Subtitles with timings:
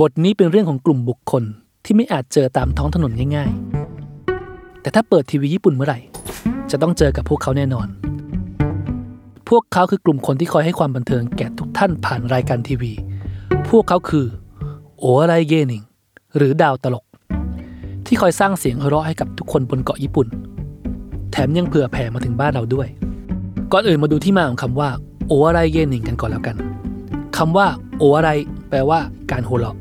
[0.00, 1.42] บทนี้เป็นเรื่องของกลุ่มบุคคล
[1.84, 3.50] ที่ไม่อาจเจอตามท้องถนนง่าย
[4.16, 5.98] ๆ แต่ถ้าเปิดทีวีญี่ปุ่นเมื่อไหร่
[6.70, 7.88] จะต้องเจอกับพวกเขาแน่นอน
[9.48, 12.92] พวกเขาคือกลุ่มคนที่คอยให้ความบันเทิงแก่ทุกท่านผ่านรายการทีวี
[13.68, 14.26] พวกเขาคือ
[14.98, 15.82] โออะไรเกนิง
[16.36, 17.04] หรือดาวตลก
[18.06, 20.26] ที่คอยสร้างเสียงหัวเราะให้กับทุกคนบนเกาะญี่ปุ่น
[21.32, 22.88] แถมยังเผื่อแผ่มาถึงบ้านเราด้วย
[23.72, 24.88] ก่อนอื่นมาดูที่มาของคำว่า
[25.28, 26.56] โออะไรเกนิงกันก่อนแล้วกัน
[27.36, 27.66] คำว่า
[28.04, 28.30] โออะไร
[28.70, 29.00] แปลว่า
[29.30, 29.76] การหัวเราะ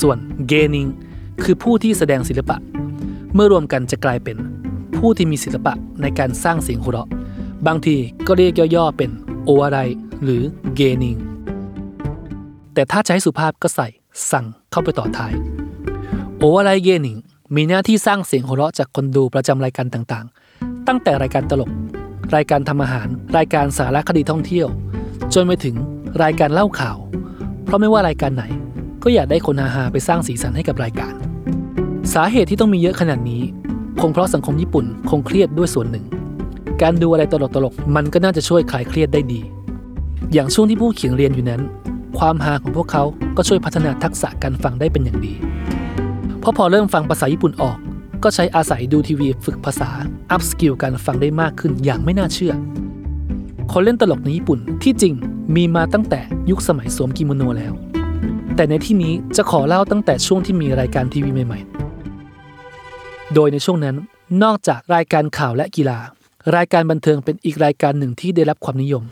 [0.00, 0.86] ส่วนเกนิง
[1.42, 2.56] คือผู้ที่แสดงศิลปะ
[3.34, 4.36] เมื่อรวมกันจะกลายเป็น
[4.96, 7.08] ผู้ที่มีศิลปะในการสร้างเสียงหัวเราะ
[7.66, 9.10] บางทีก็เรียกย่อๆเป็น
[9.44, 9.78] โออะไร
[10.22, 10.42] หรือ
[10.74, 11.16] เกนิง
[12.74, 13.88] แต่ถ้าจะให้สุภาพก็ใส่
[14.30, 15.32] สั่งเข้าไปต่อท้าย
[16.38, 17.18] โออะไรเกนิง
[17.54, 21.70] มีหน้าที่สร้างเสียงหัวเราะจากคนดูประจำรายการต่างๆ ตั้งแต่รายการตลก
[22.34, 24.68] รายการทำอาหาร รายการสารคดีท่องเที่ยว
[25.34, 25.76] จนไปถึง
[26.22, 26.98] รายการเล่าข่าว
[27.66, 28.44] เพราะไม่ว่ารายการไหน
[29.02, 31.14] ก็อยากได้คนฮาๆไปสร้างสีสันให้กับรายการ
[32.14, 33.42] สาเหตุที่ต้องมีเยอะขนาดนี้
[34.00, 36.04] คงเพราะสังคมญี่ปุ่นคงเครียดด้วยส่วนหนึ่ง
[36.82, 37.34] การดูอะไรต
[37.64, 39.40] ลกๆมันก็น่าจะช่วยคลายเครียดได้ดี
[40.32, 41.62] อย่างช่วงที่ผู้เขียนเรียนอยู่นั้น
[42.18, 43.02] ความฮาของพวกเขา
[43.36, 45.34] ก็ช่วยพัฒนาทักษะการฟังได้เป็นอย่างดี
[46.40, 47.78] เพราะพอเริ่มฟังภาษาญี่ปุ่นออก
[48.22, 49.90] ก็ใช้อาศัยดูทีวีฝึกภาษา
[50.30, 52.52] upskill การฟังได้มากขึ้นอย่างไม่น่าเชื่อ
[53.72, 55.14] คนเล่นตลกในญี่ปุ่นที่จริง
[55.56, 57.72] มีมาตั้งแต่ยุคสมัยสวมกิโมโนแล้ว
[58.56, 61.60] แต่ในที่นี้จะขอเล่าตั้งแต่ช่วงที่มีรายการทีวีใหม่
[62.46, 63.96] ๆ โดยในช่วงนั้น
[64.42, 65.98] นอกจากรายการข่าวและกีฬา
[66.56, 69.02] รายการบันเทิงเป็นอีกรายการหนึ่งที่ได้รับความนิยม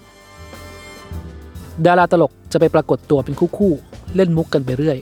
[1.87, 4.99] ดาราตลกจะไปปรากฏตัวเป็นคู่ๆเล่นมุกกันไปเรื่อย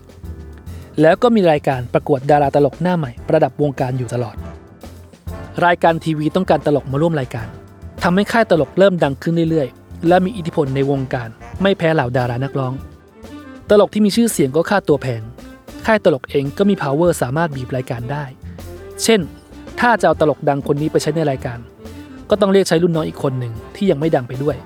[1.00, 4.36] แล้วก็มีรายการประกวดดาราตลกหน้าใหม่ ประดับวงการอยู่ตลอด
[5.64, 7.46] รายการทีวีต้องการตลกมาร่วมรายการ
[8.02, 11.28] ทำให้ค่ายตลกเริ่มดังขึ้นเรื่อยๆ และมีอิทธิพลในวงการ
[11.62, 12.74] ไม่แพ้เหล่าดารานักร้อง
[13.70, 15.22] ตลกที่มีชื่อเสียงก็ค่าตัวแพง
[15.86, 18.24] ค่ายตลกเองก็มี power สามารถบีบรายการได้
[19.02, 19.20] เช่น
[19.80, 21.58] ถ้าจะเอาตลกดังคนนี้ไปใช้ในรายการ
[22.30, 24.56] ก็ต้องเรียกใช้รุ่นน้องอีกคนหนึ่งที่ยังไม่ดังไปด้วย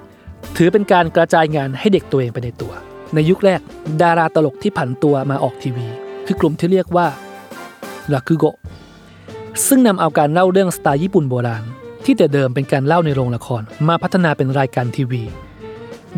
[0.57, 2.73] ถือเป็นการกระจายงานให้เด็กตัวเองไปในตัว
[3.15, 3.61] ในยุคแรก
[4.03, 5.87] ดาราตลกที่ผันตัวมาออกทีวี
[6.27, 7.07] คือกลุ่มที่เรียกว่า
[8.13, 8.45] ลาคุโก
[9.67, 11.65] ซึ่งนำเอาการเล่าเรื่องสไตล์ญี่ปุ่นโบราณ
[12.09, 15.22] ที่แต่เดิมเป็นการเล่าในโรงละครมาพัฒนาเป็นรายการทีวี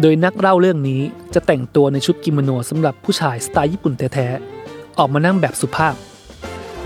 [0.01, 1.01] โดยนักเล่าเรื่องนี้
[1.35, 5.95] จะแต่งตัวในชุดกิโมโนสำหรับผู้ชายสไตล์ญี่ปุ่นแท้ๆออกมานั่งแบบสุภาพ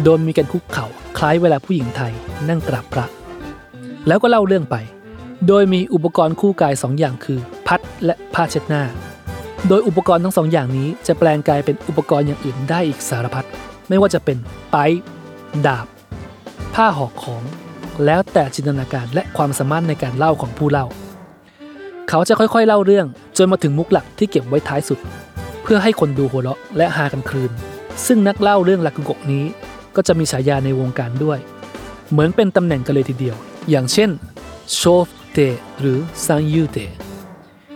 [0.05, 0.87] โดยมีการคุกเข่า
[1.19, 2.13] คล้ายเวลาผู้หญิงไทย
[2.49, 3.07] นั่งกราบพระ
[4.07, 4.77] แล้วก็เล่าเรื่องไป
[5.49, 8.85] โดยมีอุปกรณ์คู่กายสองอย่างคือ พัดและผ้าเช็ดหน้า
[9.69, 13.47] โดยอุปกรณ์ทั้งสองอย่างนี้จะแปลงกายเป็นอุปกรณ์อย่างอื่นได้อีกสารพัด
[13.89, 14.39] ไม่ว่าจะเป็น
[14.73, 14.77] ไป
[15.67, 15.87] ดาบ
[16.75, 17.43] ผ้าห่อของ
[18.07, 20.87] แล้วแต่จินตนาการและความสามารถในการเล่าของผู้เล่า
[22.09, 24.99] เขาจะค่อยๆเล่าเรื่องจนมาถึงมุกหลักที่เก็บไว้ท้ายสุด
[25.63, 27.51] เพื่อให้คนดูหัวเราะและฮากันคลืน
[28.07, 29.45] ซึ่งนักเล่าเรื่องลากุโกนี้
[29.97, 31.39] ก็จะมีฉายาในวงการด้วย
[32.11, 33.37] เหมือนเป็นตำแหน่งกันเลยทีเดียว
[33.71, 34.11] อย่างเช่น
[34.75, 35.39] โชฟเต
[35.81, 36.79] หรือซังยูเต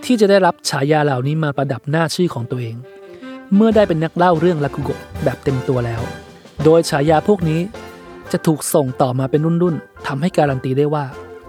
[0.04, 2.76] ที่จะได้รับฉายาเหล่านี้มาประดับหน้าชื่อของตัวเอง
[3.54, 4.90] เมื่อได้เป็นนักเล่าเรื่องลากุโก
[5.24, 6.02] แบบเต็มตัวแล้ว
[6.64, 7.60] โดยฉายาพวกนี้
[8.32, 11.04] จะถูกส่งต่อมาเป็นรุ่นๆทำให้การันตีได้ว่า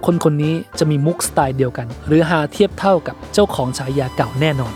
[0.06, 4.74] คนคนนี้จะมีมุกสไตล์เดียวกัน หรือหาเทียบเท่ากับเจ้าของฉายาเก่าแน่นอน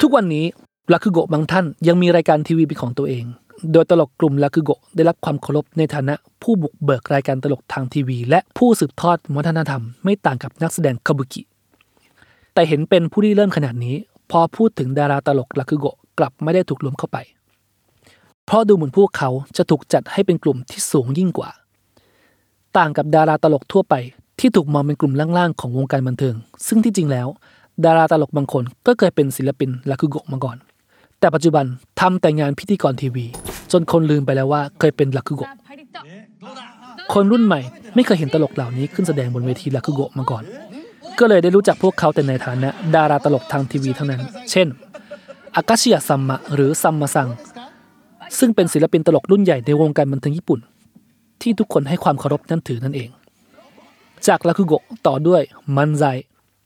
[0.00, 0.46] ทุกวันนี้
[0.92, 3.24] ลาคุโกบางท่านยังมีรายการทีวีเป็นของตัวเอง
[3.72, 11.42] โดยตลกกลุ่มลาคุโกได้รับความเคารพในฐานะผู้บุกเบิกรายการตลกทางทีวี และผู้สืบทอดวัฒนธรรมไม่ต่างกับนักแสดงคาบุกิ
[12.54, 13.96] แต่เห็นเป็นผู้ที่เริ่มขนาดนี้
[14.30, 15.86] พอพูดถึงดาราตลกลาคุโก
[16.18, 17.18] กลับไม่ได้ถูกรวมเข้าไป
[18.46, 21.50] เพราะดูเหมือนพวกเขาจะถูกจัดให้เป็นกลุ่มที่สูงยิ่งกว่า
[22.76, 23.94] ต่างกับดาราตลกทั่วไป
[24.40, 26.34] ที่ถูกมองเป็นกลุ่มล่างๆของวงการบันเทิง
[26.66, 27.28] ซึ่งที่จริงแล้ว
[27.84, 30.56] ดาราตลกบางคนก็เคยเป็นศิลปินลาคุโกะมาก่อน
[31.20, 31.64] แต่ปัจจุบัน
[32.00, 33.26] ทำแต่งานพิธีกรทีวี
[33.72, 35.50] จนคนลืมไปแล้วว่าเคยเป็นลาคุโกะ
[37.14, 37.60] คนรุ่นใหม่
[37.94, 40.42] ไม่เคยเห็นตลกเหล่านี้ขึ้นแสดงบนเวทีลาคุโกะมาก่อน
[41.18, 44.68] ก็เลยได้รู้จักพวกเขาแต่ในฐานะ ดาราตลกทางทีวีเท่านั้น เช่น
[45.56, 47.28] อากาชิยะซัมมะหรือซัมมาซัง
[48.38, 50.60] ซึ่งเป็นศิลปินตลกรุ่นใหญ่ในวงการบันเทิงญี่ปุ่น
[51.42, 53.10] ที่ทุกคนให้ความเคารพนับถือนั่นเอง
[54.26, 55.42] จากลาคุโกะต่อด้วย
[55.76, 56.04] มันไซ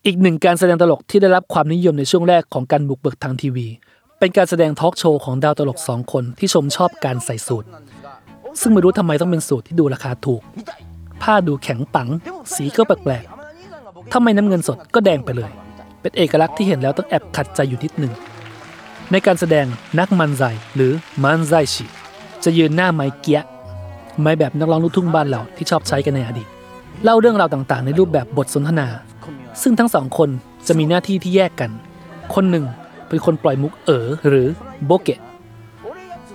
[0.06, 3.66] อีกหนึ่งการแสดงตลกที่ได้รับความนิยมในช่วงแรกของการบุกเบิกทางทีวี
[4.19, 7.64] เป็นการแสดงทอล์กโชว์ของดาวตลกสองคนที่ชมชอบการใส่สูท
[8.60, 10.43] ซึ่งไม่รู้ทำไมต้องเป็นสูทที่ดูราคาถูก
[11.22, 12.08] ผ้าดูแข็งปัง
[12.55, 15.50] สีก็แปลกๆถ้าไม่น้ำเงินสดก็แดงไปเลย
[16.00, 18.12] เป็นเอกลักษณ์ที่เห็นแล้วต้องแอบขัดใจอยู่นิดหนึ่ง
[19.12, 19.66] ในการแสดง
[19.99, 20.43] นักมันไซ
[20.76, 20.93] หรือ
[21.25, 21.84] มันไซชิ
[22.44, 23.44] จะยืนหน้าไม้เกียะ
[24.20, 26.49] ไม้แบบนักร้องลูกทุ่งบ้านเราที่ชอบใช้กันในอดีต
[27.05, 28.88] เล่าเรื่องราวต่างๆ ในรูปแบบบทสนทนา
[29.62, 30.28] ซึ่งทั้งสองคน
[30.66, 31.70] จะมีหน้าที่ที่แยกกัน
[32.34, 32.64] คนหนึ่ง
[33.08, 34.49] เป็นคนปล่อยมุกเอ๋อหรือ
[34.87, 35.20] โบเกะ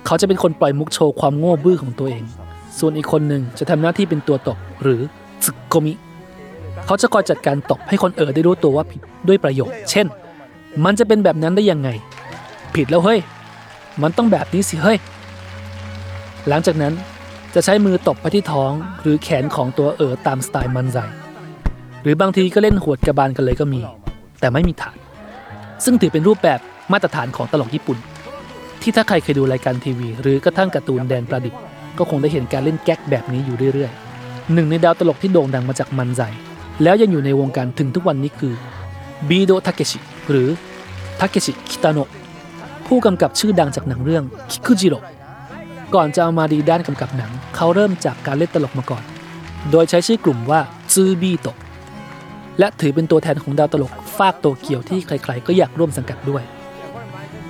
[0.05, 2.23] เขาจะเป็นคนปล่อยมุกโชว์ความโง่บื้อของตัวเอง
[2.79, 5.01] ส่วนอีกคนหนึ่งจะทำหน้าที่เป็นตัวตบหรือ
[5.45, 5.93] ซึกโกมิ
[6.85, 10.07] เขาจะคอยจัดการตบให้คนเอ๋อได้รู้ตัวว่าผิดด้วยประโยค เช่น
[10.85, 11.89] มันจะเป็นแบบนั้นได้ยังไง
[12.75, 13.19] ผิดแล้วเฮ้ย
[14.01, 14.97] มันต้องแบบนี้สิเฮ้ย
[16.47, 16.93] หลังจากนั้น
[17.55, 18.71] จะใช้มือตบไปที่ท้อง
[19.01, 20.97] หรือแขนของตัวเอ๋อตามสไตล์มันไซ
[22.03, 23.81] หรือบางทีก็เล่นหวดกระบาลกันเลยก็มี
[24.39, 24.97] แต่ไม่มีฐาน
[25.83, 26.59] ซึ่งถือเป็นรูปแบบ
[26.91, 27.97] มาตรฐานของตลกญี่ปุ่น
[28.81, 31.59] ที่ถ้าใครเคยดูรายการทีวี หรือกระทั่งการ์ตูนแดนประดิษฐ์
[31.97, 36.21] ก็คงได้เห็นการเล่นแก๊กแบบนี้อยู่เรื่อยๆ หนึ่งในดาวตลกที่โด่งดังมาจากมันไซ
[36.83, 38.53] แล้วยังอยู่ในวงการถึงทุกวันนี้คือ
[39.29, 39.99] บีโดทาเกชิ
[40.29, 40.49] หรือ
[41.19, 42.09] ทาเกชิคิตาโนะ
[42.95, 44.99] ผู้กำกับชื่อดังจากหนังเรื่องคิคุจิโร่
[45.95, 49.03] ก่อนจะเอามาดีด้านกำกับหนัง เขาเริ่มจากการเล่นตลกมาก่อน
[49.71, 50.59] โดยใช้ชื่อกลุ่มว่า
[50.93, 51.57] ซูบีโตะ
[52.59, 56.43] และถือเป็นตัวแทนของดาวตลกฟากโตเกียวที่ใครๆ ก็อยากร่วมสังกัดด้วย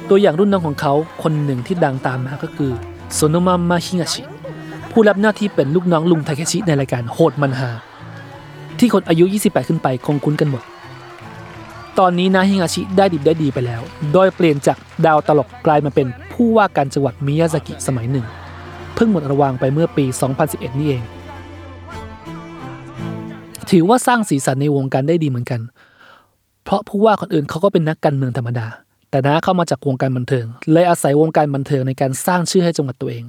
[0.09, 0.93] ตัวอย่างรุ่นน้องของเขา
[1.23, 2.71] คนหนึ่งที่ดังตามมาก็คือ
[3.13, 4.21] โซโนมะมาฮิงาชิ
[4.91, 7.69] ผู้รับหน้าที่เป็นลูกน้องลุงทาเคชิในรายการโหดมันฮา
[8.79, 10.63] ที่คนอายุ 28 ขึ้นไปคงคุ้นกันหมด
[11.99, 13.81] ตอนนี้นาฮิงาชิได้ดิบได้ดีไปแล้ว
[14.13, 18.25] โดยเปลี่ยนจากดาวตลกกลายมาเป็นผู้ว่าการจังหวัดมิยาซากิสมัยหนึ่ง
[18.95, 20.05] เพิ่งหมดระวางไปเมื่อปี
[20.43, 21.03] 2011 นี่เอง
[23.69, 25.61] ถือว่าสร้างสีสันในวงการได้ดีเหมือนกัน
[26.63, 28.67] เพราะผู้ว่าคนอื่นเขาก็เป็นนักการเมืองธรรมดา
[29.09, 33.23] แต่น้าเข้ามาจากวงการบันเทิง เลยอาศัยวงการบันเทิงในการสร้างชื่อให้จังหวัดตัวเอง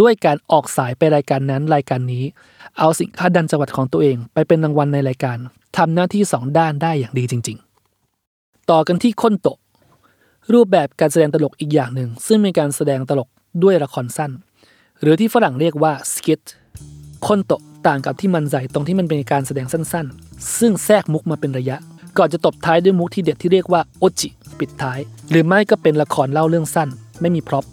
[0.00, 2.24] ด้วยการออกสายไปรายการนั้นรายการนี้
[2.78, 5.38] เอาสินค้าดันจังหวัดของตัวเอง ไปเป็นรางวัลในรายการ
[5.76, 7.65] ทำหน้าที่สองด้านได้อย่างดีจริง ๆ
[8.70, 9.58] ต่อกันที่ค้นโตะ
[10.52, 13.28] รูปแบบการแสดงตลกอีกอย่างหนึ่ง ซึ่งเป็นการแสดงตลก
[13.62, 14.30] ด้วยละครสั้น
[15.00, 16.40] หรือที่ฝรั่งเรียกว่า skit
[17.26, 21.76] コントต่างกับที่漫才ตรงที่มันเป็นการแสดงสั้นๆ ซึ่งแทรกมุกมาเป็นระยะ
[22.18, 24.28] ก่อนจะตบท้ายด้วยมุกที่เด็ดที่เรียกว่าオチ
[24.58, 24.98] ปิดท้าย
[25.30, 26.88] หรือไม่ก็เป็นละครเล่าเรื่องสั้น
[27.20, 27.64] ไม่มี prop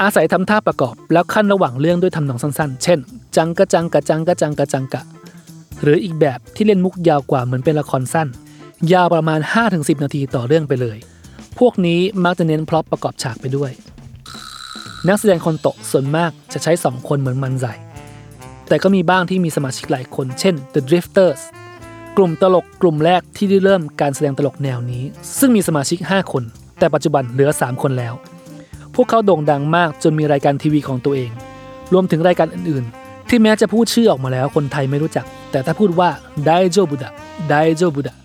[0.00, 2.98] อาศัยทำท่าประกอบ แล้วคั่นระหว่างเรื่องด้วยทำนองสั้นๆ เช่น
[3.36, 5.02] จังกะจังกะจังกะจังกะจังกะ
[5.82, 8.28] หรืออีกแบบที่เล่นมุกยาวกว่าเหมือนเป็นละครสั้น
[8.90, 9.40] ยาวประมาณ
[9.70, 10.98] 5-10 นาทีต่อเรื่องไปเลย
[11.58, 13.70] พวกนี้มักจะเน้น prop ประกอบฉากไปด้วย
[15.08, 17.74] นักแสดงคนโตะส่วนมากจะใช้ 2 คนเหมือนมันใส่
[18.68, 21.40] แต่ก็มีบ้างที่มีสมาชิกหลายคน เช่น The Drifters
[22.16, 25.02] กลุ่มตลกกลุ่มแรกที่ได้เริ่มการแสดงตลกแนวนี้
[25.38, 26.42] ซึ่งมีสมาชิก 5 คน
[26.78, 28.14] แต่ปัจจุบันเหลือ 3 คนแล้ว
[28.94, 31.30] พวกเขาโด่งดังมากจนมีรายการทีวีของตัวเอง
[31.92, 36.08] รวมถึงรายการอื่น ๆ ที่แม้จะพูดชื่อออกมาแล้วคนไทยไม่รู้จัก แต่ถ้าพูดว่า
[36.44, 37.12] ไดโจบุดะ
[37.48, 38.16] ไดโจบุดะ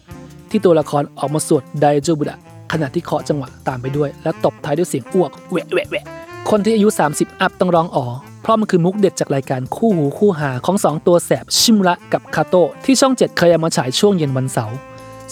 [0.51, 2.37] ที่ตัวละครออกมาสวดไดโจบุดะ
[2.71, 6.03] ขณะที่เคาะจังหวะตามไปด้วย และตบท้ายด้วยเสียงอ้วกแหวะแหวะแหวะ
[6.49, 8.05] คนที่อายุ 30 อัพต้องร้องอ๋อ
[8.41, 14.77] เพราะมันคือมุกเด็ดจากรายการคู่หูคู่หาของ 2 ตัวแสบชิมุระกับคาโตที่ช่อง 7 เคยเอามาฉายช่วงเย็นวันเสาร์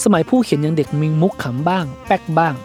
[0.03, 2.55] สมัยผู้เขียนยังเด็กมีมุกขำบ้าง แป๊กบ้าง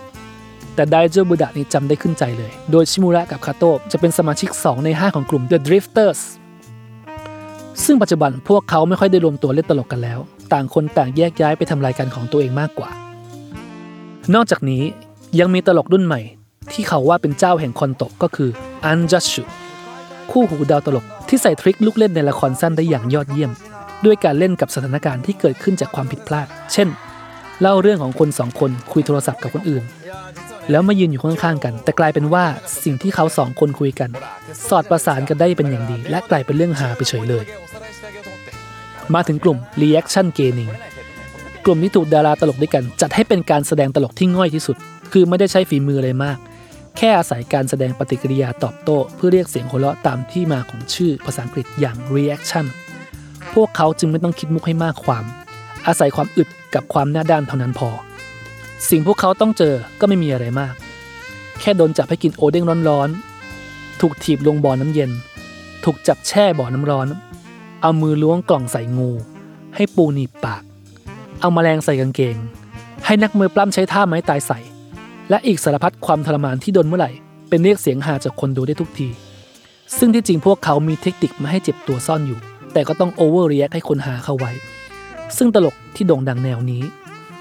[0.74, 6.20] แต่ไดโจบุดะนี่จำได้ขึ้นใจเลย โดยชิมุระกับคาโตจะเป็นสมาชิก 2 ใน 5 ของกลุ่ม The Drifters
[7.84, 10.18] ซึ่งปัจจุบันพวกเขาไม่ค่อยได้รวมตัวเล่นตลกกันแล้ว
[10.52, 12.90] ต่างคนต่างแยกย้ายไปทำรายการของตัวเองมากกว่า
[14.34, 14.82] นอกจากนี้
[15.40, 16.20] ยังมีตลกรุ่นใหม่
[16.72, 18.50] ที่เขาว่าเป็นเจ้าแห่งคอนโตะก็คือ
[18.84, 19.42] อันจัชชุ
[20.30, 23.50] คู่หูดาวตลกที่ใส่ทริคลูกเล่นในละครสั้นได้อย่างยอดเยี่ยม
[24.04, 26.88] ด้วยการเล่นกับสถานการณ์ที่เกิดขึ้นจากความผิดพลาด เช่น
[27.60, 29.84] เล่าเรื่องของคนสองคนคุยโทรศัพท์กับคนอื่น
[30.70, 32.44] แล้วมายืนอยู่ข้างๆกัน แต่กลายเป็นว่า
[32.84, 34.10] สิ่งที่เขาสองคนคุยกัน
[34.68, 37.44] สอดประสานกันได้เป็นอย่างดี และกลายเป็นเรื่องหาไปเฉยเลย
[39.14, 40.72] มาถึงกลุ่ม reaction gaming
[41.64, 44.76] กลุ่มนี้ถูกดาราตลกด้วยกัน จัดให้เป็นการแสดงตลกที่ง่อยที่สุด
[45.12, 46.38] คือไม่ได้ใช้ฝีมืออะไรมาก
[46.96, 52.66] แค่อาศัยการแสดงปฏิกิริยาตอบโต้ เพื่อเรียกเสียงหัวเราะตามที่มาของชื่อภาษาอังกฤษอย่าง reaction
[53.54, 55.24] พวกเขาจึงไม่ต้องคิดมุกให้มากความ
[55.86, 57.90] อาศัยความอึดกับความหน้าด้านเท่านั้นพอ
[58.88, 60.74] สิ่งพวกเขาต้องเจอก็ไม่มีอะไรมาก
[61.60, 65.10] แค่โดนจับให้กินโอเด้งร้อนๆ ถูกถีบลงบ่อน้ำเย็น
[65.84, 67.06] ถูกจับแช่บ่อน้ำร้อน
[67.82, 69.10] เอามือล้วงกล่องใส่งู
[69.74, 70.62] ให้ปูหนีบปาก
[71.40, 72.36] เอามาแมลงใส่กางเกง
[73.06, 74.58] ให้นักมวยปล้ำใช้ท่าไม้ตายใส่
[75.30, 77.10] และอีกสารพัดความทรมานที่โดนเมื่อไหร่
[77.48, 79.08] เป็นเรียกเสียงฮาจากคนดูได้ทุกที
[79.98, 82.38] ซึ่งที่จริงพวกเขามีเทคนิคมาให้เจ็บตัวซ่อนอยู่
[82.72, 84.52] แต่ก็ต้องโอเวอร์เรียกให้คนหาเข้าไว้
[85.36, 86.82] ซึ่งตลกที่โด่งดังแนวนี้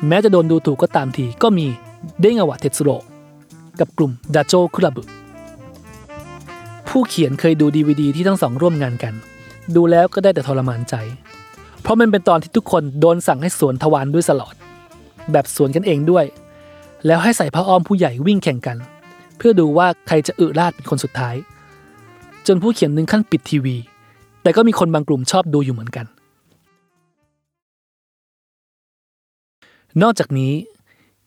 [0.08, 1.68] แม้จะโดนดูถูกก็ตามทีก็มี
[2.22, 2.91] เด้งอวะเทตสุโร
[3.79, 5.03] กับกลุ่มดาโจคุระบุ
[6.88, 9.13] ผู้เขียนเคยดูดีวดีที่ทั้งสองร่วมงานกัน
[9.75, 10.96] ดูแล้วก็ได้แต่ทรมานใจ
[11.82, 14.56] เพราะมันเป็นตอนที่ทุกคนโดนสั่งให้สวนทวารด้วยสลอด
[15.32, 16.25] แบบสวนกันเองด้วย
[17.06, 18.77] แล้วให้ใส่ผ้าอ้อมผู้ใหญ่วิ่งแข่งกัน
[19.38, 21.36] เพื่อดูว่าใครจะอึราดเป็นคนสุดท้าย
[22.48, 23.77] จนผู้เขียนนึงขั้นปิดทีวี
[24.44, 26.06] แต่ก็มีคนบางกลุ่มชอบดูอยู่เหมือนกัน
[30.01, 30.53] นอกจากนี้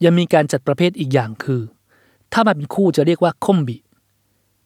[0.04, 1.62] ยังมีการจัดประเภทอีกอย่างคือ
[2.32, 3.76] ถ้ามาเป็นคู่จะเรียกว่าคอมบิ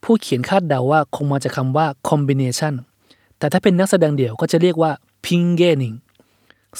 [0.02, 2.74] ผู้เขียนคาดเดาว่าคงมาจากคำว่า combination
[3.38, 4.90] แต่ถ้าเป็นนักแสดงเดี่ยวก็จะเรียกว่า
[5.24, 5.96] p i n g a n i n g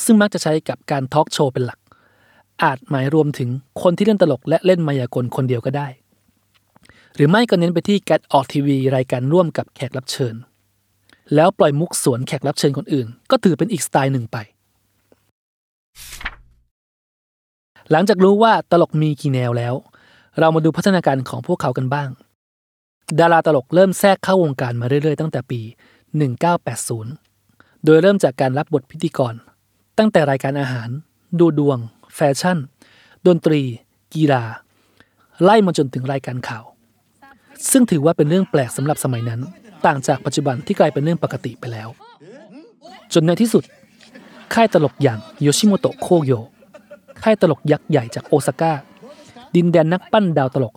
[0.05, 1.79] ซึ่งมักจะใช้กับการทอล์กโชว์เป็นหลัก
[2.63, 3.49] อาจหมายรวมถึง
[3.83, 5.89] คนที่เล่นตลกและเล่นมายากลคนเดียวก็ได้
[7.15, 10.35] หรือไม่ก็เน้นไปที่การออกทีวีรายการร่วมกับแขกรับเชิญ
[11.35, 14.37] แล้วปล่อยมุกสวนแขกรับเชิญคนอื่น ก็ถือเป็นอีกสไตล์หนึ่งไป
[17.91, 19.75] หลังจากรู้ว่าตลกมีกี่แนวแล้ว
[20.39, 22.09] เรามาดูพัฒนาการของพวกเขากันบ้าง
[23.21, 25.61] ดาราตลกเริ่มแทรกเข้าวงการมาเรื่อยๆ ตั้งแต่ปี
[26.93, 29.35] 1980 โดยเริ่มจากการรับบทพิธีกร
[29.99, 30.89] ตั้งแต่รายการอาหาร
[31.39, 31.79] ดูดวง
[32.15, 32.59] แฟชั่น
[33.27, 33.61] ดนตรี
[34.15, 34.45] กีฬา
[35.43, 36.65] ไล่มาจนถึงรายการข่าว
[37.71, 39.41] ซึ่งถือว่าเป็นเรื่องแปลกสำหรับสมัยนั้น
[39.87, 41.89] ต่างจากปัจจุบันที่กลายเป็นเรื่องปกติไปแล้ว
[43.13, 43.65] จนในที่สุด
[44.55, 46.33] ค่ายตลกอย่างโยชิโมโตะโคเกียว
[47.23, 48.73] ค่ายตลกยักษ์ใหญ่จากโอซาก้า
[49.55, 50.75] ดินแดนนักปั้นดาวตลก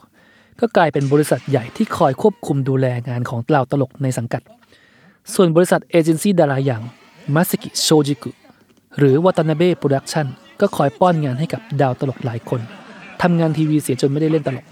[0.60, 4.42] ก็กลายเป็นบริษัทใหญ่ที่คอยควบคุมดูแลงานของดาวตลกในสังกัด
[5.34, 6.82] ส่วนบริษัทเอเจนซี่ดาราอย่าง
[7.36, 8.32] มาสกิโชจิกุ
[8.98, 10.28] หรือวาตานาเบะโปรดักชั่น
[10.62, 12.62] ก็คอยป้อนงานให้กับดาวตลกหลายคน
[13.22, 14.66] ทำงานทีวีเสียจนไม่ได้เล่นตลก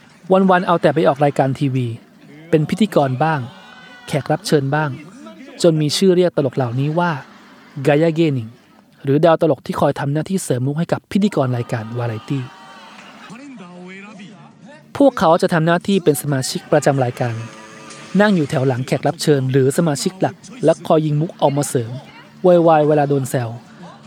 [0.51, 1.87] วันๆเอาแต่ไปออกรายการทีวี
[2.49, 3.39] เป็นพิธีกรบ้าง
[4.07, 4.89] แขกรับเชิญบ้าง
[5.63, 7.11] จนมีชื่อเรียกตลกเหล่านี้ว่า
[7.87, 8.49] กายาเกนิง
[9.07, 12.43] หรือดาวตลกที่คอยทำหน้าที่เสริมมุกให้กับพิธีกรรายการวาไรตี้
[14.97, 17.33] พวกเขาจะทำหน้าที่เป็นสมาชิกประจำรายการ
[18.21, 21.91] นั่งอยู่แถวหลังแขกรับเชิญ หรือสมาชิกหลัก และคอยยิงมุกออกมาเสริม
[22.45, 23.49] วายวายเวลาโดนแซว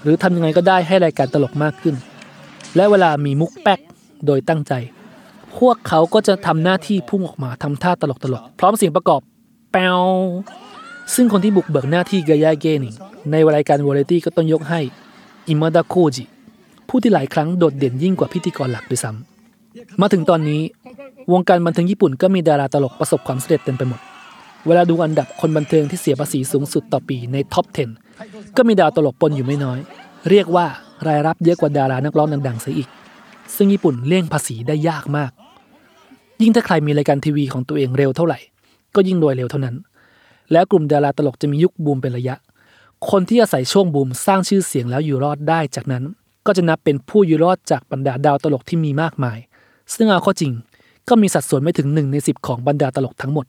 [0.02, 1.94] หรือทำยังไงก็ได้ให้รายการตลกมากขึ้น
[2.76, 3.80] และเวลามีมุกแป๊ก
[4.26, 4.72] โดยตั้งใจ
[5.58, 9.20] พวกเขาก็จะทำหน้าที่พุ่งออกมาทำท่าตลกตลกๆพร้อมเสียงประกอบ
[9.72, 10.00] แปว
[11.14, 12.94] ซึ่งคนที่บุกเบิกหน้าที่ガヤ芸人
[13.30, 14.80] ในรายการวาไรตี้ก็ต้องยกให้
[15.48, 16.24] อิมาดาโคจิ
[16.88, 20.60] ผู้ที่หลายครั้งโดดเด่นยิ่งกว่าพิธีกรหลักด้วยซ้ำมาถึงตอนนี้
[21.32, 24.00] วงการบันเทิงญี่ปุ่นก็มีดาราตลกประสบความสำเร็จเต็มไปหมด
[24.66, 27.66] เวลาดูอันดับคนบันเทิงที่เสียภาษีสูงสุดต่อปีในท็อป
[28.12, 29.78] 10 ก็มีดาวตลกปนอยู่ไม่น้อย
[30.30, 30.66] เรียกว่า
[31.06, 32.88] รายรับเยอะกว่าดารานักร้องดังๆเสียอีก
[33.56, 35.30] ซึ่งญี่ปุ่นเลี่ยงภาษีได้ยากมาก
[36.42, 38.38] ยิ่งถ้าใครมีรายการทีวีของตัวเองเร็วเท่าไหร่
[38.94, 39.76] ก็ยิ่งรวยเร็วเท่านั้น
[40.52, 42.36] แล้วกลุ่มดาราตลกจะมียุคบูมเป็นระยะ
[43.08, 46.04] คนที่อาศัยช่วงบูมสร้างชื่อเสียงแล้วอยู่รอดได้จากนั้น
[46.46, 49.38] ก็จะนับเป็นผู้อยู่รอดจากบรรดาดาวตลกที่มีมากมาย
[49.94, 50.52] ซึ่งเอาข้อจริง
[51.08, 53.46] ก็มีสัดส่วนไม่ถึงหนึ่งในสิบของบรรดาตลกทั้งหมด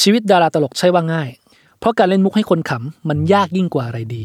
[0.00, 1.28] ชีวิตดาราตลกใช่ว่าง่าย
[1.78, 4.22] เพราะการเล่นมุกให้คนขำมันยากยิ่งกว่าอะไรดี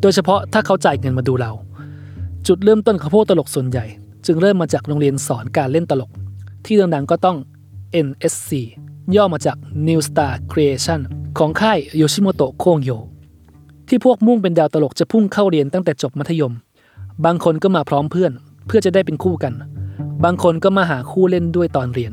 [0.00, 1.52] โดยเฉพาะถ้าเขาจ่ายเงินมาดูเรา
[2.46, 3.84] จุดเริ่มต้นของพวกตลกส่วนใหญ่
[4.26, 6.10] จึงเริ่มมาจากโรงเรียนสอนการเล่นตลก
[6.64, 7.36] ที่ดังๆก็ต้อง
[8.06, 8.50] NSC
[9.16, 9.56] ย่อมาจาก
[9.86, 11.00] New Star Creation
[11.38, 12.90] ของค่ายโยชิโมโตะโคงโย
[13.88, 16.52] ที่พวกมุ่งเป็นดาวตลกจะพุ่งเข้าเรียนตั้งแต่จบมัธยม
[17.24, 18.32] บางคนก็มาพร้อมเพื่อน
[18.66, 19.52] เพื่อจะได้เป็นคู่กัน
[20.24, 22.12] บางคนก็มาหาคู่เล่นด้วยตอนเรียน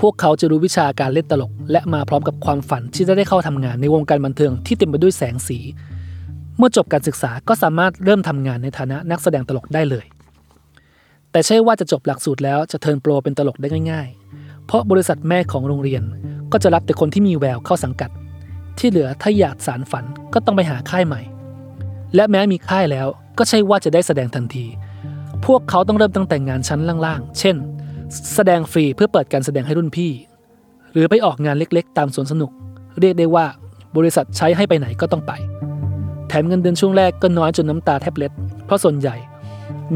[0.00, 5.58] พวกเขาจะรู้วิชาการเล่นตลก และมาพร้อมกับความฝันที่จะได้เข้าทำงานในวงการบันเทิงที่เต็มไปด้วยแสงสี
[6.56, 10.06] เมื่อจบการศึกษาก็สามารถเริ่มทำงานในฐานะนักแสดงตลกได้เลย
[11.32, 14.08] แต่ใช่ว่าจะจบหลักสูตรแล้วจะเทิร์นโปรเป็นตลกได้ง่าย
[14.38, 16.02] ๆ เพราะบริษัทแม่ของโรงเรียน
[16.52, 18.10] ก็จะรับแต่คนที่มีแววเข้าสังกัด
[18.78, 21.20] ที่เหลือถ้าอยากสารฝันก็ต้องไปหาค่ายใหม่
[22.14, 23.06] และแม้มีค่ายแล้ว
[23.38, 24.66] ก็ใช่ว่าจะได้แสดงทันที
[25.46, 27.56] พวกเขาต้องเริ่มตั้งแต่งานชั้นล่างๆ เช่น
[28.34, 30.12] แสดงฟรีเพื่อเปิดการแสดงให้รุ่นพี่
[30.92, 32.50] หรือไปออกงานเล็กๆ ตามสวนสนุก
[33.00, 33.46] เรียกได้ว่า
[33.96, 35.32] บริษัทใช้ให้ไปไหนก็ต้องไป
[36.28, 38.32] แถมเงินเดือนช่วงแรกก็น้อยจนน้ำตาแทบเล็ด
[38.64, 39.16] เพราะส่วนใหญ่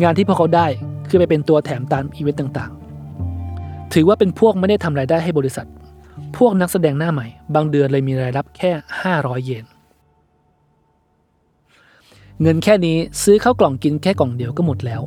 [0.02, 0.66] งานที่พวกเขาได้
[1.08, 5.66] คือไปเป็นตัวแถมตามอีเวนต์ต่างๆ ถือว่าเป็นพวกไม่ได้ทำรายได้ให้บริษัท
[6.36, 8.70] พวกนักแสดงหน้าใหม่ บางเดือนเลยมีรายรับแค่
[9.12, 9.66] 500 เยน
[12.42, 15.02] เงินแค่นี้ซื้อข้าวกล่องกินแค่กล่องเดียวก็หมดแล้ว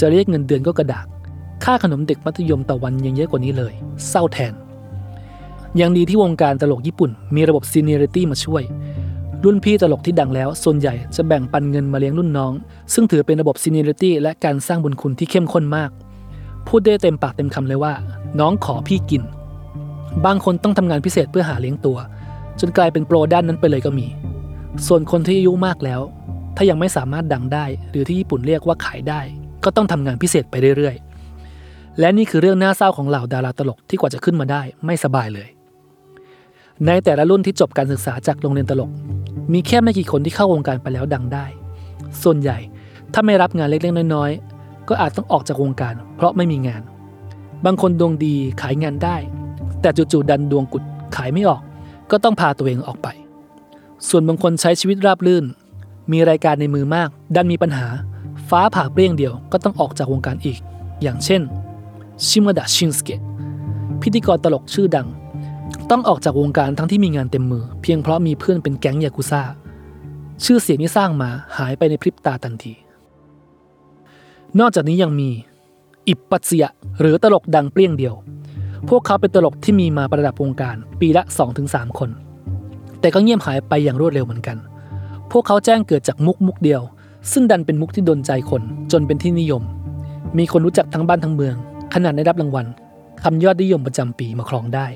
[0.00, 1.06] จะเรียกเงินเดือนก็กระดาก
[1.64, 3.72] ค่าขนมเด็กมัธยมต่อวันยังเยอะกว่านี้เลย
[4.08, 4.54] เศร้าแทน
[5.80, 8.62] ยังดีที่วงการตลกญี่ปุ่น มีระบบซีเนียริตี้มาช่วย
[9.44, 12.52] รุ่นพี่ตลกที่ดังแล้ว ส่วนใหญ่จะแบ่งปันเงินมาเลี้ยงรุ่นน้อง
[12.94, 15.90] ซึ่งถือเป็นระบบซีเนียริตี้และการสร้างบุญคุณที่เข้มข้นมาก
[16.66, 17.92] พูดได้เต็มปากเต็มคำเลยว่า
[18.40, 19.22] น้องขอพี่กิน
[20.26, 21.98] บางคนต้องทำงานพิเศษเพื่อหาเลี้ยงตัว
[22.60, 24.06] จนกลายเป็นโปรด้านนั้นไปเลยก็มี
[24.86, 26.00] ส่วนคนที่อายุมากแล้ว
[26.56, 29.20] ถ้ายังไม่สามารถดังได้ หรือที่ญี่ปุ่นเรียกว่าขายได้
[29.64, 35.48] ก็ต้องทำงานพิเศษไปเรื่อยๆ และนี่คือเรื่องน่าเศร้าของเหล่าดาราตลกที่กว่าจะขึ้นมาได้ไม่สบายเลย
[36.86, 38.90] ในแต่ละรุ่นที่จบการศึกษาจากโรงเรียนตลก
[39.52, 41.46] มีแค่ไม่กี่คนที่เข้าวงการไปแล้วดังได้
[42.22, 42.58] ส่วนใหญ่
[43.12, 46.82] ถ้าไม่รับงานเล็กๆน้อยๆก็อาจต้องออกจากวงการ เพราะไม่มีงาน
[47.64, 49.16] บางคนดวงดีขายงานได้
[49.80, 50.82] แต่จู่ๆดันดวงกุด
[51.16, 51.62] ขายไม่ออก
[52.10, 53.08] ก็ต้องพาตัวเองออกไป
[54.08, 55.44] ส่วนบางคนใช้ชีวิตราบรื่น
[56.12, 57.86] มีรายการในมือมาก ดันมีปัญหา
[58.48, 60.58] ฟ้าผ่าเปรี้ยงเดียวก็ต้องออกจากวงการอีก
[61.02, 61.42] อย่างเช่น
[62.26, 63.20] ชิมดะชินสเกะ
[64.02, 65.08] พิธีกรตลกชื่อดัง
[65.90, 69.42] ต้องออกจากวงการทั้งที่มีงานเต็มมือ เพียงเพราะมีเพื่อนเป็นแก๊งยากุซ่า
[70.44, 72.74] ชื่อเสียงที่สร้างมาหายไปในพริบตาทันที
[74.60, 75.30] นอกจากนี้ยังมี
[76.08, 76.66] อิปปัตเซีย
[77.00, 78.14] หรือตลกดังเปรี้ยงเดียว
[78.88, 81.22] พวกเขาเป็นตลกที่มีมาประดับวงการ ปีละ
[81.60, 82.10] 2-3 คน
[83.00, 84.56] แต่ก็เงียบหายไปอย่างรวดเร็วเหมือนกัน
[85.30, 86.82] พวกเขาแจ้งเกิดจากมุกมุกเดียว
[87.32, 89.62] ซึ่งดันเป็นมุกที่โดนใจคนจนเป็นที่นิยม
[90.38, 91.54] มีคนรู้จักทั้งบ้านทั้งเมือง
[91.94, 92.66] ขนาดได้รับรางวัล
[93.22, 94.86] คำยอดนิยมประจำปีมาครองได้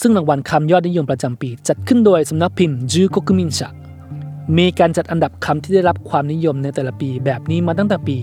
[0.00, 3.68] ซึ่งรางวัลคำยอดนิยมประจำปี จัดขึ้นโดยสำนักพิมพ์จูโกคุมินชะ
[4.58, 8.16] มีการจัดอันดับคำที่ได้รับความนิยมในแต่ละปีแบบนี้มาตั้งแต่ปี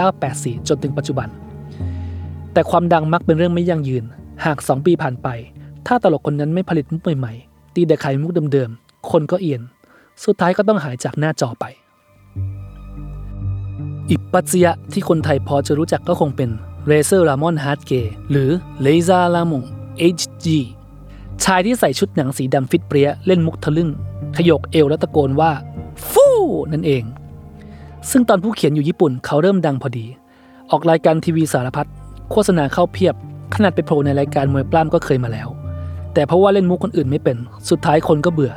[0.00, 1.28] 1984 จนถึงปัจจุบัน
[2.52, 4.04] แต่ความดังมักเป็นเรื่องไม่ยั่งยืน
[4.44, 5.28] หาก 2 ปีผ่านไป
[5.86, 9.62] ถ้าตลกคนนั้นไม่ผลิตมุกใหม่ๆ ดีแต่ขายมุกเดิมๆ คนก็เอียน
[10.24, 11.64] สุดท้ายก็ต้องหายจากหน้าจอไป
[14.10, 16.50] อิปปัตเซียที่คนไทยพอจะรู้จักก็คงเป็น
[16.86, 17.92] Razor Ramon Hard Gay
[18.30, 18.50] หรือ
[18.82, 19.64] เลซาลามง
[20.16, 20.46] HG
[21.44, 23.90] ชายที่ใส่ชุดหนังสีดำฟิตเปรี้ยเล่นมุกทะลึ่ง
[24.36, 25.52] ขยกเอวแล้วตะโกนว่า
[26.10, 26.36] ฟู่
[26.72, 27.04] นั่นเอง
[28.10, 30.06] ซึ่งตอนผู้เขียนอยู่ญี่ปุ่นเขาเริ่มดังพอดี
[30.70, 31.88] ออกรายการทีวีสารพัด
[32.30, 33.14] โฆษณาเข้าเพียบ
[33.54, 35.48] ขนาดไปโผล่ในรายการมวยปล้ำก็เคยมาแล้ว
[36.14, 37.36] แต่เพราะว่าเล่นมุกคนอื่นไม่เป็น
[37.70, 38.52] สุดท้ายคนก็เบื่อ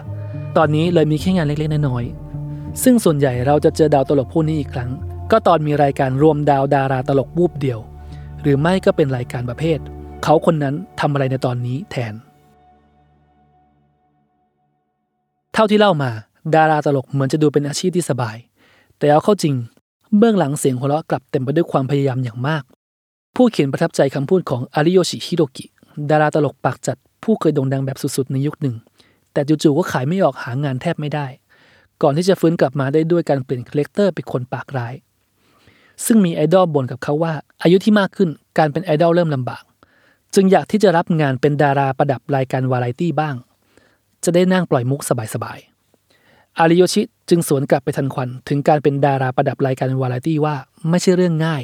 [0.57, 4.89] ตอนนี้เลยมีแค่งานเล็กๆน้อยๆซึ่งส่วนใหญ่เราจะเจอดาวตลกผู้นี้อีกครั้ง
[5.31, 7.79] ก็ตอนมีรายการรวมดาวดาราตลกวูบเดียว
[8.41, 9.79] หรือไม่ก็เป็นรายการประเภท
[10.23, 12.13] เขาคนนั้นทำอะไรในตอนนี้แทน
[15.53, 16.11] เท่าที่เล่ามา
[16.55, 18.37] ดาราตลกเหมือนจะดูเป็นอาชีพที่สบาย
[18.97, 19.55] แต่เอาเข้าจริง
[20.17, 22.63] เบื้องหลังเสียงหัวเราะกลับเต็มไปด้วยความพยายามอย่างมาก
[23.35, 25.65] ผู้เขียนประทับใจคำพูดของอาริโยชิฮิโรกิ
[26.09, 28.75] ดาราตลกปากจัดผู้เคยโด่งดังแบบสุดๆ ในยุคหนึ่ง
[29.33, 31.25] แต่จู่ๆก็ขายไม่ออกหางานแทบไม่ได้
[32.01, 34.93] ก่อนที่จะฟื้นกลับมาได้ด้วยการเปลี่ยนคาแรคเตอร์เป็นคนปากร้าย
[36.05, 39.63] ซึ่งมีไอดอลบ่นกับเขาว่า อายุที่มากขึ้นการเป็นไอดอลเริ่มลำบาก
[40.35, 43.35] จึงอยากที่จะรับงานเป็นดาราประดับรายการวาไรตี้บ้าง
[44.23, 45.01] จะได้นั่งปล่อยมุก
[45.33, 50.55] สบายๆ อาริโยชิจึงสวนกลับไปทันควันถึงการเป็นดาราประดับรายการวาไรตี้ว่า
[50.89, 51.63] ไม่ใช่เรื่องง่าย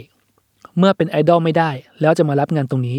[0.77, 1.69] เมื่อเป็นไอดอลไม่ได้
[2.01, 2.97] แล้วจะมารับงานตรงนี้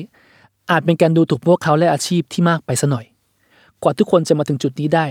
[0.70, 3.06] อาจเป็นการดูถูกพวกเขาและอาชีพที่มากไปซะหน่อย
[3.82, 5.06] กว่าทุกคนจะมาถึงจุดนี้ได้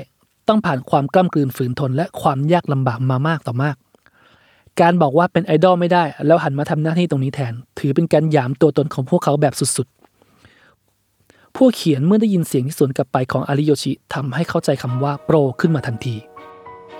[0.47, 3.75] ต้องผ่านความกล้ำกลืนฝืนทนและความยากลำบากมามากต่อมาก
[4.81, 16.15] การบอกว่าเป็นไอดอลไม่ได้ แล้วหันมาทำหน้าที่ตรงนี้แทน ถือเป็นการหยามตัวตนของพวกเขาแบบสุดๆ ผู้เขียนเมื่อได้ยินเสียงที่สวนกลับไปของอาริโยชิทำให้เข้าใจคำว่าโปรขึ้นมาทันที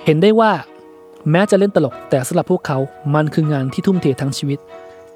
[0.06, 0.52] เห็นได้ว่า
[1.32, 2.78] แม้จะเล่นตลกแต่สำหรับพวกเขา
[3.16, 4.60] มันคืองานที่ทุ่มเททั้งชีวิต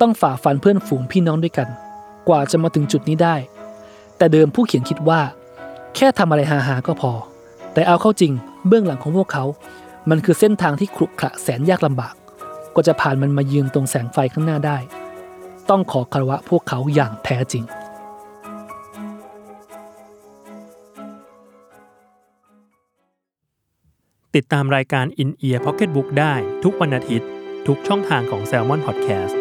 [0.05, 1.67] ต้องฝ่าฟันเพื่อนฝูงพี่น้องด้วยกัน
[2.29, 3.35] กว่าจะมาถึงจุดนี้ได้
[4.17, 5.21] แต่เดิมผู้เขียนคิดว่า
[5.95, 7.11] แค่ทำอะไรฮาๆก็พอ
[7.73, 8.33] แต่เอาเข้าจริง
[8.67, 9.45] เบื้องหลังของพวกเขา
[10.09, 12.13] มันคือเส้นทางที่ขรุขระแสนยากลำบาก
[12.73, 14.77] กว่าจะผ่านมันมายืนตรงแสงไฟข้างหน้าได้
[15.69, 17.63] ต้องขอคารวะพวกเขาอย่างแท้จริง
[24.35, 27.27] ติดตามรายการ In Ear Pocket Book ได้ทุกวันอาทิตย์
[27.67, 29.35] ทุกช่องทางของ Salmon Podcast